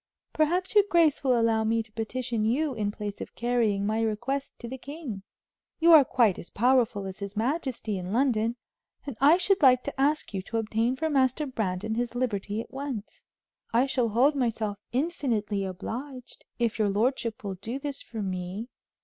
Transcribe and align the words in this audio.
Perhaps 0.33 0.73
your 0.73 0.83
grace 0.89 1.23
will 1.23 1.39
allow 1.39 1.63
me 1.63 1.83
to 1.83 1.91
petition 1.91 2.43
you 2.43 2.73
in 2.73 2.89
place 2.89 3.21
of 3.21 3.35
carrying 3.35 3.85
my 3.85 4.01
request 4.01 4.57
to 4.57 4.67
the 4.67 4.79
king. 4.79 5.21
You 5.79 5.93
are 5.93 6.03
quite 6.03 6.39
as 6.39 6.49
powerful 6.49 7.05
as 7.05 7.19
his 7.19 7.37
majesty 7.37 7.99
in 7.99 8.11
London, 8.11 8.55
and 9.05 9.15
I 9.21 9.37
should 9.37 9.61
like 9.61 9.83
to 9.83 10.01
ask 10.01 10.33
you 10.33 10.41
to 10.41 10.57
obtain 10.57 10.95
for 10.95 11.07
Master 11.07 11.45
Brandon 11.45 11.93
his 11.93 12.15
liberty 12.15 12.59
at 12.61 12.71
once. 12.71 13.27
I 13.73 13.85
shall 13.85 14.09
hold 14.09 14.33
myself 14.35 14.79
infinitely 14.91 15.63
obliged, 15.63 16.45
if 16.57 16.79
your 16.79 16.89
lordship 16.89 17.43
will 17.43 17.53
do 17.53 17.77
this 17.77 18.01
for 18.01 18.23
me." 18.23 18.69